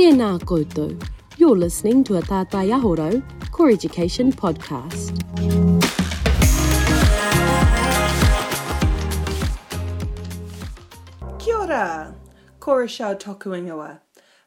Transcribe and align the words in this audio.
Tēnā 0.00 0.38
koutou. 0.48 0.96
You're 1.36 1.58
listening 1.58 2.04
to 2.04 2.16
a 2.16 2.22
Tātai 2.22 2.72
Aho 2.72 2.94
Rau 2.96 3.22
Core 3.52 3.68
Education 3.68 4.32
podcast. 4.32 5.12
Kia 11.38 11.54
ora, 11.54 12.14
ko 12.60 12.76
Rochelle 12.76 13.14
Tokuingawa. 13.14 14.00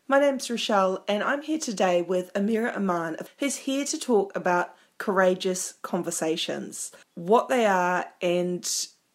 My 0.08 0.20
name's 0.20 0.50
Rochelle 0.50 1.04
and 1.08 1.22
I'm 1.22 1.44
here 1.44 1.60
today 1.60 2.02
with 2.02 2.34
Amira 2.34 2.76
Aman 2.76 3.18
who's 3.38 3.58
here 3.58 3.86
to 3.86 4.00
talk 4.00 4.36
about 4.36 4.74
courageous 4.98 5.76
conversations, 5.84 6.92
what 7.14 7.50
they 7.50 7.68
are 7.68 8.08
and 8.24 8.68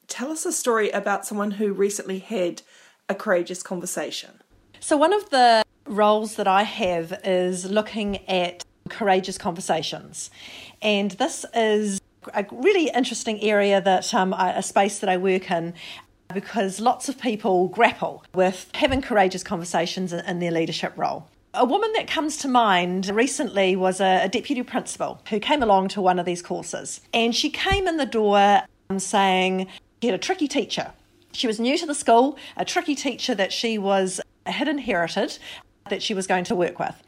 tell 0.07 0.31
us 0.31 0.47
a 0.47 0.53
story 0.53 0.91
about 0.91 1.27
someone 1.27 1.51
who 1.51 1.73
recently 1.73 2.21
had 2.21 2.63
a 3.09 3.17
courageous 3.17 3.65
conversation. 3.65 4.41
So, 4.79 4.97
one 4.97 5.13
of 5.13 5.31
the 5.31 5.65
roles 5.89 6.37
that 6.37 6.47
I 6.47 6.63
have 6.63 7.21
is 7.25 7.65
looking 7.65 8.27
at 8.29 8.65
courageous 8.89 9.39
conversations. 9.39 10.31
And 10.81 11.13
this 11.13 11.45
is 11.55 12.01
a 12.35 12.47
really 12.51 12.91
interesting 12.95 13.41
area 13.43 13.81
that 13.81 14.13
um, 14.15 14.33
a 14.33 14.63
space 14.63 14.99
that 15.01 15.09
I 15.09 15.17
work 15.17 15.51
in 15.51 15.75
because 16.33 16.79
lots 16.79 17.09
of 17.09 17.19
people 17.19 17.69
grapple 17.69 18.25
with 18.35 18.71
having 18.75 19.01
courageous 19.01 19.43
conversations 19.43 20.13
in 20.13 20.39
their 20.41 20.51
leadership 20.51 20.93
role. 20.97 21.29
A 21.55 21.65
woman 21.65 21.91
that 21.95 22.07
comes 22.07 22.37
to 22.39 22.49
mind 22.49 23.09
recently 23.09 23.75
was 23.75 24.01
a, 24.01 24.29
deputy 24.29 24.63
principal 24.63 25.23
who 25.31 25.41
came 25.41 25.63
along 25.63 25.89
to 25.89 26.03
one 26.03 26.19
of 26.19 26.27
these 26.27 26.43
courses. 26.43 27.01
And 27.15 27.35
she 27.35 27.49
came 27.49 27.89
in 27.89 27.97
the 27.97 28.07
door 28.07 28.63
um, 28.91 28.99
saying 28.99 29.69
she 30.03 30.09
had 30.09 30.15
a 30.15 30.19
tricky 30.19 30.47
teacher. 30.49 30.93
She 31.33 31.47
was 31.47 31.59
new 31.59 31.79
to 31.79 31.87
the 31.87 31.95
school, 31.95 32.37
a 32.57 32.65
tricky 32.65 32.95
teacher 32.95 33.35
that 33.35 33.53
she 33.53 33.79
was 33.79 34.21
had 34.45 34.69
inherited 34.69 35.39
that 35.91 36.03
she 36.03 36.15
was 36.15 36.27
going 36.27 36.45
to 36.45 36.55
work 36.55 36.79
with. 36.79 37.03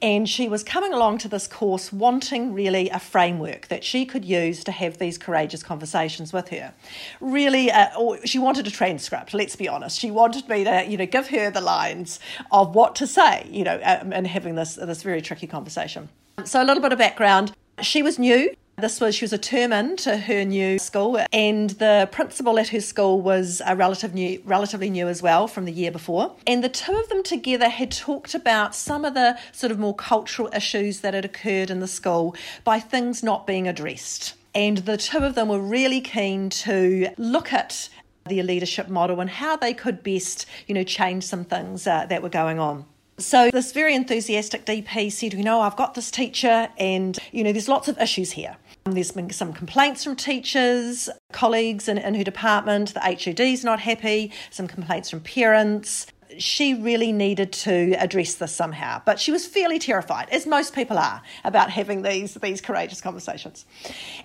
And 0.00 0.28
she 0.28 0.48
was 0.48 0.62
coming 0.62 0.92
along 0.92 1.18
to 1.18 1.28
this 1.28 1.48
course 1.48 1.92
wanting 1.92 2.54
really 2.54 2.88
a 2.90 3.00
framework 3.00 3.66
that 3.68 3.82
she 3.82 4.06
could 4.06 4.24
use 4.24 4.62
to 4.64 4.72
have 4.72 4.98
these 4.98 5.18
courageous 5.18 5.62
conversations 5.62 6.32
with 6.32 6.50
her. 6.50 6.72
Really, 7.20 7.70
uh, 7.70 7.88
she 8.24 8.38
wanted 8.38 8.66
a 8.66 8.70
transcript, 8.70 9.34
let's 9.34 9.56
be 9.56 9.68
honest. 9.68 9.98
She 9.98 10.10
wanted 10.10 10.48
me 10.48 10.64
to, 10.64 10.86
you 10.86 10.96
know, 10.96 11.06
give 11.06 11.28
her 11.28 11.50
the 11.50 11.60
lines 11.60 12.20
of 12.52 12.74
what 12.74 12.94
to 12.96 13.06
say, 13.06 13.48
you 13.50 13.64
know, 13.64 13.80
um, 13.82 14.12
and 14.12 14.26
having 14.26 14.54
this, 14.54 14.76
this 14.76 15.02
very 15.02 15.20
tricky 15.20 15.48
conversation. 15.48 16.08
So, 16.44 16.62
a 16.62 16.64
little 16.64 16.82
bit 16.82 16.92
of 16.92 16.98
background. 16.98 17.52
She 17.80 18.02
was 18.02 18.18
new 18.18 18.54
this 18.78 19.00
was 19.00 19.14
she 19.14 19.24
was 19.24 19.32
a 19.32 19.38
term 19.38 19.72
in 19.72 19.96
to 19.96 20.16
her 20.16 20.44
new 20.44 20.78
school, 20.78 21.20
and 21.32 21.70
the 21.70 22.08
principal 22.12 22.58
at 22.58 22.68
her 22.68 22.80
school 22.80 23.20
was 23.20 23.60
a 23.66 23.74
relative 23.74 24.14
new, 24.14 24.40
relatively 24.44 24.90
new 24.90 25.08
as 25.08 25.20
well 25.20 25.48
from 25.48 25.64
the 25.64 25.72
year 25.72 25.90
before. 25.90 26.34
And 26.46 26.62
the 26.62 26.68
two 26.68 26.92
of 26.92 27.08
them 27.08 27.22
together 27.22 27.68
had 27.68 27.90
talked 27.90 28.34
about 28.34 28.74
some 28.74 29.04
of 29.04 29.14
the 29.14 29.38
sort 29.52 29.72
of 29.72 29.78
more 29.78 29.94
cultural 29.94 30.48
issues 30.54 31.00
that 31.00 31.14
had 31.14 31.24
occurred 31.24 31.70
in 31.70 31.80
the 31.80 31.88
school 31.88 32.36
by 32.64 32.78
things 32.78 33.22
not 33.22 33.46
being 33.46 33.66
addressed. 33.66 34.34
And 34.54 34.78
the 34.78 34.96
two 34.96 35.18
of 35.18 35.34
them 35.34 35.48
were 35.48 35.60
really 35.60 36.00
keen 36.00 36.50
to 36.50 37.10
look 37.18 37.52
at 37.52 37.88
the 38.26 38.42
leadership 38.42 38.88
model 38.88 39.20
and 39.20 39.30
how 39.30 39.56
they 39.56 39.74
could 39.74 40.02
best, 40.02 40.46
you 40.66 40.74
know, 40.74 40.84
change 40.84 41.24
some 41.24 41.44
things 41.44 41.86
uh, 41.86 42.06
that 42.06 42.22
were 42.22 42.28
going 42.28 42.58
on. 42.58 42.84
So 43.18 43.50
this 43.52 43.72
very 43.72 43.96
enthusiastic 43.96 44.64
DP 44.64 45.10
said, 45.10 45.34
you 45.34 45.42
know, 45.42 45.60
I've 45.60 45.74
got 45.74 45.94
this 45.94 46.08
teacher 46.08 46.68
and, 46.78 47.18
you 47.32 47.42
know, 47.42 47.50
there's 47.50 47.68
lots 47.68 47.88
of 47.88 47.98
issues 47.98 48.30
here. 48.32 48.56
There's 48.90 49.12
been 49.12 49.30
some 49.30 49.52
complaints 49.52 50.04
from 50.04 50.16
teachers, 50.16 51.08
colleagues 51.32 51.88
in, 51.88 51.98
in 51.98 52.14
her 52.14 52.24
department. 52.24 52.94
The 52.94 53.00
HOD's 53.00 53.64
not 53.64 53.80
happy, 53.80 54.32
some 54.50 54.68
complaints 54.68 55.10
from 55.10 55.20
parents. 55.20 56.06
She 56.38 56.74
really 56.74 57.10
needed 57.10 57.52
to 57.54 57.94
address 57.94 58.34
this 58.34 58.54
somehow, 58.54 59.00
but 59.04 59.18
she 59.18 59.32
was 59.32 59.46
fairly 59.46 59.78
terrified, 59.78 60.28
as 60.30 60.46
most 60.46 60.74
people 60.74 60.98
are, 60.98 61.22
about 61.42 61.70
having 61.70 62.02
these, 62.02 62.34
these 62.34 62.60
courageous 62.60 63.00
conversations. 63.00 63.64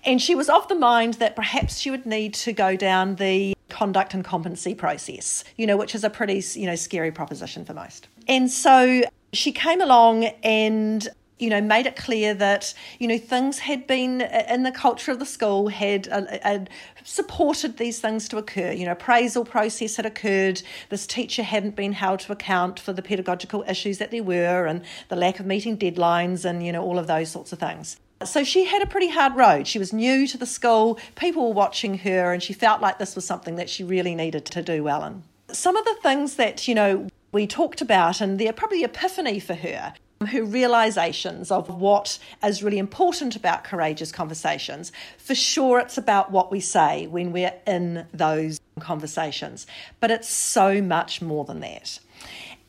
And 0.03 0.21
she 0.21 0.35
was 0.35 0.49
of 0.49 0.67
the 0.67 0.75
mind 0.75 1.15
that 1.15 1.35
perhaps 1.35 1.79
she 1.79 1.89
would 1.89 2.05
need 2.05 2.33
to 2.35 2.51
go 2.51 2.75
down 2.75 3.15
the 3.15 3.55
conduct 3.69 4.13
and 4.13 4.23
competency 4.23 4.75
process, 4.75 5.43
you 5.57 5.65
know, 5.65 5.77
which 5.77 5.95
is 5.95 6.03
a 6.03 6.09
pretty, 6.09 6.43
you 6.59 6.67
know, 6.67 6.75
scary 6.75 7.11
proposition 7.11 7.65
for 7.65 7.73
most. 7.73 8.07
And 8.27 8.51
so 8.51 9.03
she 9.31 9.51
came 9.51 9.81
along 9.81 10.25
and 10.43 11.07
you 11.39 11.49
know, 11.49 11.61
made 11.61 11.85
it 11.85 11.95
clear 11.95 12.33
that, 12.35 12.73
you 12.99 13.07
know, 13.07 13.17
things 13.17 13.59
had 13.59 13.85
been 13.87 14.21
uh, 14.21 14.45
in 14.49 14.63
the 14.63 14.71
culture 14.71 15.11
of 15.11 15.19
the 15.19 15.25
school 15.25 15.67
had, 15.67 16.07
uh, 16.09 16.23
had 16.41 16.69
supported 17.03 17.77
these 17.77 17.99
things 17.99 18.27
to 18.29 18.37
occur. 18.37 18.71
You 18.71 18.85
know, 18.85 18.91
appraisal 18.91 19.43
process 19.45 19.95
had 19.95 20.05
occurred. 20.05 20.61
This 20.89 21.05
teacher 21.07 21.43
hadn't 21.43 21.75
been 21.75 21.93
held 21.93 22.19
to 22.21 22.31
account 22.31 22.79
for 22.79 22.93
the 22.93 23.01
pedagogical 23.01 23.63
issues 23.67 23.97
that 23.97 24.11
there 24.11 24.23
were 24.23 24.65
and 24.65 24.83
the 25.09 25.15
lack 25.15 25.39
of 25.39 25.45
meeting 25.45 25.77
deadlines 25.77 26.45
and, 26.45 26.65
you 26.65 26.71
know, 26.71 26.83
all 26.83 26.99
of 26.99 27.07
those 27.07 27.29
sorts 27.29 27.51
of 27.51 27.59
things. 27.59 27.97
So 28.23 28.43
she 28.43 28.65
had 28.65 28.81
a 28.81 28.87
pretty 28.87 29.09
hard 29.09 29.35
road. 29.35 29.67
She 29.67 29.79
was 29.79 29.91
new 29.91 30.27
to 30.27 30.37
the 30.37 30.45
school, 30.45 30.97
people 31.15 31.47
were 31.47 31.53
watching 31.53 31.97
her, 31.99 32.31
and 32.31 32.41
she 32.41 32.53
felt 32.53 32.81
like 32.81 32.97
this 32.97 33.15
was 33.15 33.25
something 33.25 33.55
that 33.55 33.69
she 33.69 33.83
really 33.83 34.15
needed 34.15 34.45
to 34.45 34.61
do 34.61 34.83
well 34.83 35.03
in. 35.03 35.23
Some 35.51 35.75
of 35.75 35.83
the 35.83 35.95
things 36.01 36.35
that, 36.35 36.67
you 36.67 36.75
know, 36.75 37.07
we 37.33 37.47
talked 37.47 37.81
about, 37.81 38.21
and 38.21 38.39
they're 38.39 38.53
probably 38.53 38.83
epiphany 38.83 39.39
for 39.39 39.55
her, 39.55 39.93
her 40.27 40.43
realizations 40.43 41.51
of 41.51 41.69
what 41.69 42.19
is 42.43 42.63
really 42.63 42.79
important 42.79 43.35
about 43.35 43.63
courageous 43.63 44.11
conversations. 44.11 44.91
For 45.17 45.35
sure, 45.35 45.79
it's 45.79 45.97
about 45.97 46.31
what 46.31 46.51
we 46.51 46.59
say 46.59 47.07
when 47.07 47.31
we're 47.31 47.53
in 47.67 48.07
those 48.13 48.59
conversations, 48.79 49.67
but 49.99 50.11
it's 50.11 50.29
so 50.29 50.81
much 50.81 51.21
more 51.21 51.45
than 51.45 51.59
that. 51.61 51.99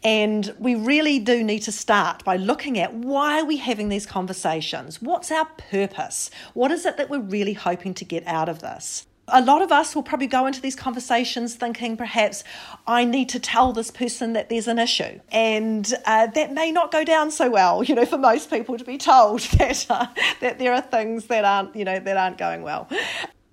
And 0.02 0.54
we 0.58 0.74
really 0.74 1.18
do 1.18 1.42
need 1.42 1.60
to 1.60 1.72
start 1.72 2.24
by 2.24 2.36
looking 2.36 2.78
at 2.78 2.92
why 2.92 3.40
are 3.40 3.44
we 3.46 3.56
having 3.56 3.88
these 3.88 4.04
conversations? 4.04 5.00
What's 5.00 5.30
our 5.30 5.46
purpose? 5.46 6.30
What 6.52 6.70
is 6.70 6.84
it 6.84 6.98
that 6.98 7.08
we're 7.08 7.20
really 7.20 7.54
hoping 7.54 7.94
to 7.94 8.04
get 8.04 8.26
out 8.26 8.50
of 8.50 8.60
this? 8.60 9.06
A 9.28 9.42
lot 9.42 9.62
of 9.62 9.72
us 9.72 9.94
will 9.94 10.02
probably 10.02 10.26
go 10.26 10.46
into 10.46 10.60
these 10.60 10.76
conversations 10.76 11.54
thinking 11.54 11.96
perhaps 11.96 12.44
I 12.86 13.04
need 13.04 13.28
to 13.30 13.40
tell 13.40 13.72
this 13.72 13.90
person 13.90 14.34
that 14.34 14.48
there's 14.48 14.68
an 14.68 14.78
issue, 14.78 15.20
and 15.30 15.92
uh, 16.04 16.26
that 16.28 16.52
may 16.52 16.72
not 16.72 16.92
go 16.92 17.04
down 17.04 17.30
so 17.30 17.50
well. 17.50 17.82
You 17.82 17.94
know, 17.94 18.06
for 18.06 18.18
most 18.18 18.50
people 18.50 18.76
to 18.78 18.84
be 18.84 18.98
told 18.98 19.40
that 19.58 19.86
uh, 19.88 20.06
that 20.40 20.58
there 20.58 20.72
are 20.72 20.80
things 20.80 21.26
that 21.26 21.44
aren't 21.44 21.74
you 21.74 21.84
know 21.84 21.98
that 21.98 22.16
aren't 22.16 22.38
going 22.38 22.62
well, 22.62 22.88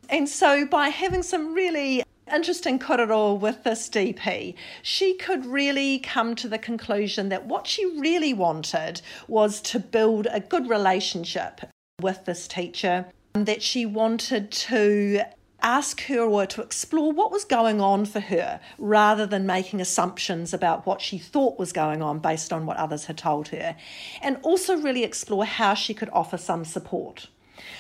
and 0.10 0.28
so 0.28 0.66
by 0.66 0.90
having 0.90 1.24
some 1.24 1.54
really 1.54 2.04
interesting 2.34 2.80
korero 2.80 3.38
with 3.40 3.64
this 3.64 3.90
DP, 3.90 4.56
she 4.82 5.16
could 5.16 5.46
really 5.46 6.00
come 6.00 6.36
to 6.36 6.48
the 6.48 6.58
conclusion 6.58 7.30
that 7.30 7.46
what 7.46 7.68
she 7.68 7.86
really 8.00 8.34
wanted 8.34 9.02
was 9.28 9.62
to 9.62 9.80
build 9.80 10.28
a 10.32 10.40
good 10.40 10.70
relationship 10.70 11.62
with 12.02 12.26
this 12.26 12.48
teacher, 12.48 13.06
that 13.34 13.62
she 13.62 13.86
wanted 13.86 14.52
to 14.52 15.22
ask 15.62 16.02
her 16.04 16.22
or 16.22 16.46
to 16.48 16.62
explore 16.62 17.12
what 17.12 17.32
was 17.32 17.46
going 17.46 17.82
on 17.82 18.06
for 18.06 18.20
her 18.20 18.60
rather 18.78 19.26
than 19.26 19.46
making 19.46 19.82
assumptions 19.82 20.54
about 20.54 20.86
what 20.86 21.02
she 21.02 21.18
thought 21.18 21.60
was 21.60 21.72
going 21.72 22.02
on 22.02 22.20
based 22.20 22.52
on 22.52 22.66
what 22.66 22.78
others 22.78 23.06
had 23.06 23.18
told 23.18 23.50
her, 23.50 23.76
and 24.22 24.38
also 24.44 24.78
really 24.78 25.04
explore 25.04 25.46
how 25.46 25.74
she 25.74 25.94
could 25.94 26.10
offer 26.12 26.38
some 26.38 26.66
support. 26.66 27.28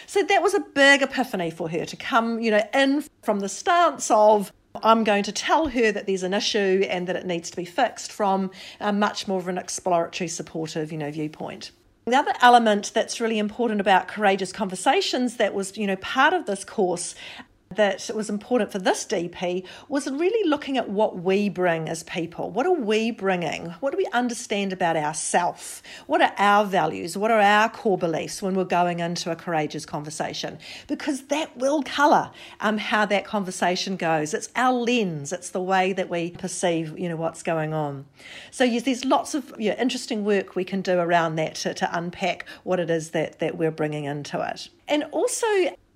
So 0.05 0.23
that 0.23 0.43
was 0.43 0.53
a 0.53 0.59
big 0.59 1.01
epiphany 1.01 1.51
for 1.51 1.69
her 1.69 1.85
to 1.85 1.95
come, 1.95 2.39
you 2.39 2.51
know, 2.51 2.63
in 2.73 3.03
from 3.23 3.39
the 3.39 3.49
stance 3.49 4.11
of 4.11 4.51
I'm 4.83 5.03
going 5.03 5.23
to 5.23 5.31
tell 5.31 5.67
her 5.67 5.91
that 5.91 6.07
there's 6.07 6.23
an 6.23 6.33
issue 6.33 6.85
and 6.89 7.07
that 7.07 7.15
it 7.15 7.25
needs 7.25 7.49
to 7.49 7.57
be 7.57 7.65
fixed 7.65 8.11
from 8.11 8.51
a 8.79 8.93
much 8.93 9.27
more 9.27 9.39
of 9.39 9.47
an 9.47 9.57
exploratory, 9.57 10.27
supportive, 10.27 10.91
you 10.91 10.97
know, 10.97 11.11
viewpoint. 11.11 11.71
The 12.05 12.15
other 12.15 12.33
element 12.41 12.91
that's 12.93 13.21
really 13.21 13.37
important 13.37 13.79
about 13.79 14.07
courageous 14.07 14.51
conversations 14.51 15.37
that 15.37 15.53
was, 15.53 15.77
you 15.77 15.85
know, 15.85 15.97
part 15.97 16.33
of 16.33 16.45
this 16.45 16.63
course 16.63 17.15
that 17.75 18.09
was 18.13 18.29
important 18.29 18.71
for 18.71 18.79
this 18.79 19.05
DP 19.05 19.65
was 19.87 20.09
really 20.09 20.49
looking 20.49 20.77
at 20.77 20.89
what 20.89 21.19
we 21.19 21.49
bring 21.49 21.89
as 21.89 22.03
people. 22.03 22.49
What 22.49 22.65
are 22.65 22.73
we 22.73 23.11
bringing? 23.11 23.67
What 23.79 23.91
do 23.91 23.97
we 23.97 24.07
understand 24.13 24.73
about 24.73 24.95
ourselves? 24.95 25.81
What 26.07 26.21
are 26.21 26.33
our 26.37 26.65
values? 26.65 27.17
What 27.17 27.31
are 27.31 27.39
our 27.39 27.69
core 27.69 27.97
beliefs 27.97 28.41
when 28.41 28.55
we're 28.55 28.63
going 28.65 28.99
into 28.99 29.31
a 29.31 29.35
courageous 29.35 29.85
conversation? 29.85 30.59
Because 30.87 31.23
that 31.27 31.55
will 31.57 31.83
colour 31.83 32.31
um, 32.59 32.77
how 32.77 33.05
that 33.05 33.25
conversation 33.25 33.95
goes. 33.95 34.33
It's 34.33 34.49
our 34.55 34.73
lens. 34.73 35.31
It's 35.31 35.49
the 35.49 35.61
way 35.61 35.93
that 35.93 36.09
we 36.09 36.31
perceive, 36.31 36.97
you 36.97 37.09
know, 37.09 37.15
what's 37.15 37.43
going 37.43 37.73
on. 37.73 38.05
So 38.51 38.63
yes, 38.63 38.83
there's 38.83 39.05
lots 39.05 39.33
of 39.33 39.53
you 39.57 39.69
know, 39.69 39.75
interesting 39.77 40.23
work 40.23 40.55
we 40.55 40.63
can 40.63 40.81
do 40.81 40.99
around 40.99 41.35
that 41.35 41.55
to, 41.55 41.73
to 41.73 41.97
unpack 41.97 42.45
what 42.63 42.79
it 42.79 42.89
is 42.89 43.11
that 43.11 43.39
that 43.39 43.57
we're 43.57 43.71
bringing 43.71 44.05
into 44.05 44.41
it. 44.41 44.69
And 44.87 45.05
also 45.11 45.47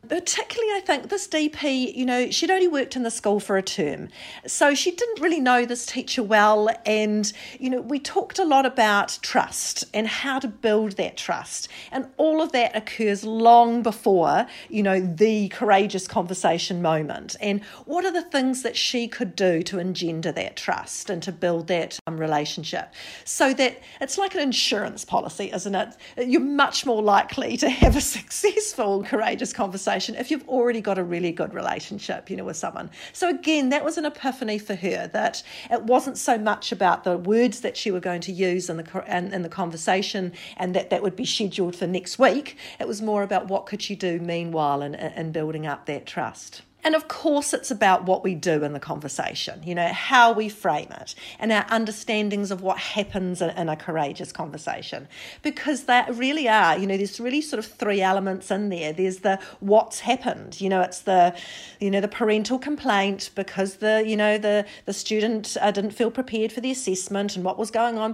particularly 0.08 0.74
I 0.74 0.82
think 0.82 1.10
this 1.10 1.28
DP, 1.28 1.96
you 1.96 2.06
know, 2.06 2.30
she'd 2.30 2.52
only 2.52 2.68
worked 2.68 2.96
in 2.96 3.04
the 3.04 3.12
school 3.12 3.40
for 3.40 3.58
a 3.58 3.62
term. 3.62 4.10
So 4.46 4.76
she 4.76 4.92
didn't 4.92 5.22
really 5.22 5.40
know 5.40 5.66
this 5.66 5.86
teacher 5.86 6.24
well. 6.24 6.70
And, 6.86 7.32
you 7.60 7.70
know, 7.70 7.82
we 7.82 8.00
talked 8.00 8.40
a 8.40 8.46
lot 8.46 8.66
about 8.66 9.20
trust 9.22 9.86
and 9.94 10.08
how 10.08 10.40
to 10.40 10.48
build 10.48 10.94
that 10.94 11.18
trust. 11.18 11.68
And 11.92 12.08
all 12.18 12.42
of 12.42 12.52
that 12.52 12.76
occurs 12.76 13.24
long 13.24 13.82
before, 13.82 14.48
you 14.70 14.84
know, 14.84 15.00
the 15.00 15.50
courageous 15.50 16.08
conversation 16.08 16.82
moment. 16.82 17.36
And 17.42 17.64
what 17.86 18.06
are 18.06 18.12
the 18.12 18.22
things 18.22 18.62
that 18.64 18.78
she 18.78 19.08
could 19.08 19.36
do 19.36 19.62
to 19.64 19.80
engender 19.80 20.32
that 20.32 20.56
trust 20.56 21.10
and 21.10 21.22
to 21.24 21.32
build 21.32 21.68
that 21.68 22.00
um, 22.08 22.18
relationship? 22.18 22.94
So 23.24 23.54
that 23.54 23.82
it's 24.02 24.18
like 24.18 24.36
an 24.36 24.42
insurance 24.42 25.04
policy, 25.04 25.52
isn't 25.54 25.76
it? 25.76 25.96
You're 26.18 26.42
much 26.42 26.86
more 26.86 27.02
likely 27.02 27.58
to 27.58 27.70
have 27.70 27.96
a 27.96 28.02
successful, 28.16 29.04
courageous 29.04 29.52
conversation 29.52 29.95
conversation 29.96 30.20
if 30.20 30.32
you've 30.32 30.48
already 30.50 30.82
got 30.82 30.98
a 30.98 31.04
really 31.04 31.32
good 31.32 31.54
relationship, 31.54 32.30
you 32.30 32.36
know, 32.36 32.44
with 32.44 32.58
someone. 32.58 32.90
So 33.14 33.30
again, 33.30 33.70
that 33.70 33.84
was 33.84 33.98
an 33.98 34.06
epiphany 34.06 34.58
for 34.58 34.76
her 34.76 35.08
that 35.14 35.44
it 35.72 35.84
wasn't 35.84 36.18
so 36.18 36.38
much 36.38 36.72
about 36.72 37.04
the 37.04 37.18
words 37.18 37.62
that 37.62 37.78
she 37.78 37.92
were 37.92 38.02
going 38.02 38.22
to 38.22 38.32
use 38.32 38.70
in 38.70 38.78
the 38.78 39.04
in, 39.08 39.34
in 39.34 39.42
the 39.42 39.50
conversation 39.50 40.34
and 40.58 40.76
that 40.76 40.90
that 40.90 41.02
would 41.02 41.16
be 41.16 41.26
scheduled 41.26 41.76
for 41.76 41.88
next 41.88 42.20
week. 42.20 42.58
It 42.80 42.88
was 42.88 43.02
more 43.02 43.24
about 43.24 43.48
what 43.48 43.66
could 43.66 43.82
she 43.82 43.96
do 43.96 44.20
meanwhile 44.20 44.82
in, 44.82 44.96
in 44.96 45.32
building 45.32 45.66
up 45.66 45.86
that 45.86 46.06
trust. 46.06 46.62
And 46.86 46.94
of 46.94 47.08
course, 47.08 47.52
it's 47.52 47.72
about 47.72 48.06
what 48.06 48.24
we 48.24 48.36
do 48.36 48.64
in 48.64 48.74
the 48.74 48.80
conversation, 48.80 49.64
you 49.64 49.74
know, 49.74 49.88
how 49.88 50.32
we 50.32 50.50
frame 50.50 50.92
it 50.92 51.16
and 51.40 51.52
our 51.52 51.66
understandings 51.70 52.52
of 52.52 52.62
what 52.62 52.78
happens 52.78 53.42
in, 53.42 53.66
a 53.68 53.76
courageous 53.76 54.32
conversation. 54.32 55.08
Because 55.42 55.86
they 55.86 56.04
really 56.12 56.48
are, 56.48 56.78
you 56.78 56.86
know, 56.86 56.96
there's 56.96 57.20
really 57.20 57.42
sort 57.42 57.58
of 57.58 57.66
three 57.66 58.04
elements 58.04 58.52
in 58.52 58.70
there. 58.70 58.94
There's 58.94 59.22
the 59.22 59.40
what's 59.62 60.02
happened, 60.02 60.62
you 60.62 60.70
know, 60.70 60.82
it's 60.82 61.02
the, 61.02 61.36
you 61.80 61.90
know, 61.90 62.02
the 62.02 62.08
parental 62.08 62.60
complaint 62.60 63.32
because 63.34 63.78
the, 63.78 64.04
you 64.06 64.16
know, 64.16 64.38
the, 64.38 64.64
the 64.86 64.94
student 64.94 65.58
uh, 65.60 65.72
didn't 65.72 65.92
feel 65.92 66.12
prepared 66.12 66.52
for 66.52 66.62
the 66.62 66.70
assessment 66.70 67.36
and 67.36 67.44
what 67.44 67.58
was 67.58 67.72
going 67.72 67.98
on 67.98 68.14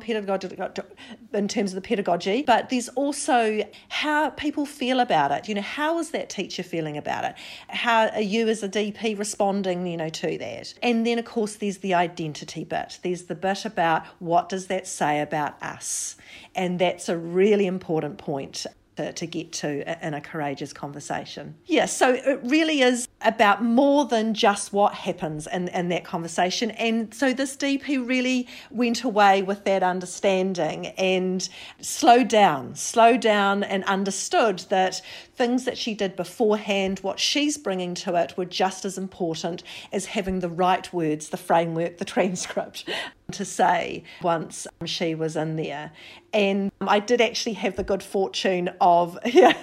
in 1.34 1.48
terms 1.48 1.72
of 1.72 1.76
the 1.76 1.88
pedagogy. 1.88 2.44
But 2.44 2.70
there's 2.70 2.90
also 2.90 3.62
how 3.90 4.30
people 4.32 4.66
feel 4.66 5.00
about 5.00 5.32
it. 5.32 5.48
You 5.48 5.56
know, 5.56 5.62
how 5.62 6.00
is 6.00 6.10
that 6.12 6.30
teacher 6.30 6.64
feeling 6.64 6.98
about 6.98 7.26
it? 7.26 7.36
How 7.70 8.08
are 8.10 8.22
you 8.22 8.48
as 8.48 8.64
a 8.64 8.70
DP 8.70 9.18
responding, 9.18 9.86
you 9.86 9.98
know, 9.98 10.10
to 10.10 10.38
that. 10.38 10.74
And 10.82 11.06
then 11.06 11.20
of 11.20 11.26
course 11.26 11.56
there's 11.56 11.80
the 11.80 11.94
identity 11.94 12.64
bit. 12.64 13.00
There's 13.04 13.24
the 13.24 13.36
bit 13.36 13.66
about 13.66 14.06
what 14.20 14.50
does 14.50 14.68
that 14.68 14.88
say 14.88 15.22
about 15.22 15.62
us? 15.62 16.16
And 16.56 16.80
that's 16.80 17.10
a 17.10 17.18
really 17.18 17.66
important 17.66 18.18
point 18.18 18.66
to, 18.98 19.14
to 19.14 19.26
get 19.26 19.52
to 19.54 20.06
in 20.06 20.14
a 20.14 20.22
courageous 20.22 20.74
conversation. 20.74 21.56
Yeah, 21.66 21.86
so 21.86 22.14
it 22.14 22.40
really 22.44 22.82
is 22.82 23.08
about 23.22 23.64
more 23.64 24.06
than 24.06 24.34
just 24.34 24.74
what 24.74 24.94
happens 24.94 25.48
in, 25.48 25.68
in 25.70 25.90
that 25.90 26.04
conversation. 26.04 26.72
And 26.72 27.14
so 27.14 27.34
this 27.34 27.56
DP 27.56 28.06
really 28.08 28.48
went 28.70 29.04
away 29.04 29.42
with 29.42 29.64
that 29.66 29.84
understanding 29.84 30.88
and 30.88 31.48
slowed 31.82 32.28
down, 32.28 32.76
slowed 32.76 33.22
down 33.22 33.64
and 33.64 33.84
understood 33.86 34.60
that 34.70 35.02
things 35.42 35.66
that 35.66 35.76
she 35.76 35.96
did 35.96 36.16
beforehand, 36.16 37.00
what 37.00 37.20
she's 37.20 37.58
bringing 37.58 37.96
to 37.96 38.14
it, 38.14 38.38
were 38.38 38.46
just 38.46 38.86
as 38.86 38.96
important 38.96 39.64
as 39.92 40.06
having 40.06 40.40
the 40.40 40.48
right 40.48 40.94
words, 40.94 41.30
the 41.30 41.38
framework, 41.38 41.98
the 41.98 42.06
transcript 42.16 42.88
to 43.32 43.44
say 43.44 44.04
once 44.22 44.68
she 44.86 45.16
was 45.16 45.36
in 45.36 45.56
there. 45.56 45.92
And 46.32 46.72
I 46.82 47.00
did 47.00 47.22
actually 47.22 47.54
have 47.54 47.76
the 47.76 47.84
good 47.84 48.04
fortune 48.04 48.70
of 48.80 49.18
yeah, 49.26 49.54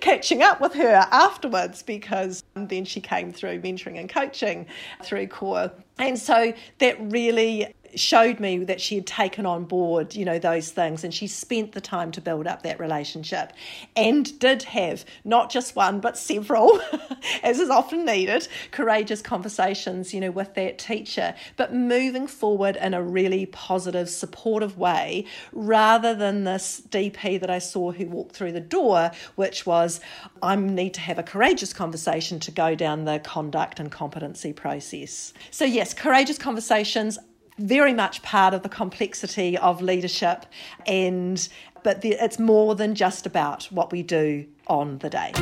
catching 0.00 0.42
up 0.42 0.62
with 0.62 0.72
her 0.72 1.06
afterwards 1.12 1.82
because 1.82 2.42
then 2.54 2.86
she 2.86 3.02
came 3.02 3.30
through 3.30 3.60
mentoring 3.60 4.00
and 4.00 4.08
coaching 4.08 4.64
through 5.02 5.26
CORE. 5.26 5.70
And 5.98 6.18
so 6.18 6.54
that 6.78 6.96
really 7.12 7.74
showed 7.94 8.40
me 8.40 8.58
that 8.64 8.80
she 8.80 8.96
had 8.96 9.06
taken 9.06 9.46
on 9.46 9.64
board, 9.64 10.14
you 10.14 10.24
know, 10.24 10.38
those 10.38 10.70
things 10.70 11.04
and 11.04 11.12
she 11.12 11.26
spent 11.26 11.72
the 11.72 11.80
time 11.80 12.10
to 12.12 12.20
build 12.20 12.46
up 12.46 12.62
that 12.62 12.78
relationship 12.80 13.52
and 13.96 14.38
did 14.38 14.62
have 14.62 15.04
not 15.24 15.50
just 15.50 15.76
one 15.76 16.00
but 16.00 16.16
several, 16.16 16.80
as 17.42 17.58
is 17.58 17.70
often 17.70 18.04
needed, 18.04 18.46
courageous 18.70 19.22
conversations, 19.22 20.12
you 20.12 20.20
know, 20.20 20.30
with 20.30 20.54
that 20.54 20.78
teacher, 20.78 21.34
but 21.56 21.74
moving 21.74 22.26
forward 22.26 22.76
in 22.76 22.94
a 22.94 23.02
really 23.02 23.46
positive, 23.46 24.08
supportive 24.08 24.78
way 24.78 25.24
rather 25.52 26.14
than 26.14 26.44
this 26.44 26.82
DP 26.88 27.40
that 27.40 27.50
I 27.50 27.58
saw 27.58 27.92
who 27.92 28.06
walked 28.06 28.34
through 28.34 28.52
the 28.52 28.60
door, 28.60 29.10
which 29.36 29.66
was, 29.66 30.00
I 30.42 30.56
need 30.56 30.94
to 30.94 31.00
have 31.00 31.18
a 31.18 31.22
courageous 31.22 31.72
conversation 31.72 32.40
to 32.40 32.50
go 32.50 32.74
down 32.74 33.04
the 33.04 33.18
conduct 33.18 33.80
and 33.80 33.90
competency 33.90 34.52
process. 34.52 35.32
So, 35.50 35.64
yes, 35.64 35.94
courageous 35.94 36.38
conversations 36.38 37.18
very 37.58 37.92
much 37.92 38.22
part 38.22 38.54
of 38.54 38.62
the 38.62 38.68
complexity 38.68 39.58
of 39.58 39.82
leadership 39.82 40.46
and 40.86 41.48
but 41.82 42.00
the, 42.02 42.12
it's 42.12 42.38
more 42.38 42.74
than 42.74 42.94
just 42.94 43.24
about 43.26 43.64
what 43.70 43.92
we 43.92 44.02
do 44.02 44.44
on 44.66 44.98
the 44.98 45.08
day. 45.08 45.32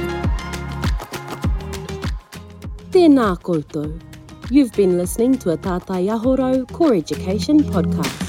Tēnā 2.91 3.41
koutou. 3.43 4.01
You've 4.51 4.73
been 4.73 4.97
listening 4.97 5.39
to 5.39 5.51
a 5.51 5.57
Tātai 5.57 6.09
Aho 6.13 6.37
Rau 6.37 6.65
Core 6.67 6.95
Education 6.95 7.61
podcast. 7.61 8.26